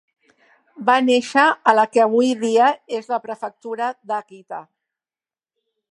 Va 0.87 0.95
néixer 1.09 1.43
a 1.71 1.75
la 1.81 1.85
que 1.95 2.03
avui 2.05 2.31
dia 2.45 2.71
és 3.01 3.13
la 3.13 3.21
prefectura 3.27 3.91
d'Akita. 4.13 4.65